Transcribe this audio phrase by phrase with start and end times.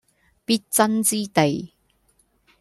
[0.45, 1.73] 必爭之地